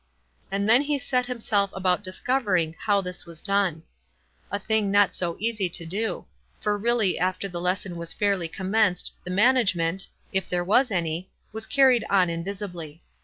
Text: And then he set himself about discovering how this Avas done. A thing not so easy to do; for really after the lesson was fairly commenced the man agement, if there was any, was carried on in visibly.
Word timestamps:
And 0.51 0.67
then 0.67 0.81
he 0.81 0.97
set 0.97 1.27
himself 1.27 1.69
about 1.75 2.03
discovering 2.03 2.73
how 2.79 3.01
this 3.01 3.23
Avas 3.25 3.43
done. 3.43 3.83
A 4.49 4.57
thing 4.57 4.89
not 4.89 5.13
so 5.13 5.35
easy 5.39 5.69
to 5.69 5.85
do; 5.85 6.25
for 6.59 6.75
really 6.75 7.19
after 7.19 7.47
the 7.47 7.61
lesson 7.61 7.95
was 7.97 8.11
fairly 8.11 8.47
commenced 8.47 9.13
the 9.23 9.29
man 9.29 9.57
agement, 9.57 10.07
if 10.33 10.49
there 10.49 10.63
was 10.65 10.89
any, 10.89 11.29
was 11.53 11.67
carried 11.67 12.03
on 12.09 12.31
in 12.31 12.43
visibly. 12.43 13.03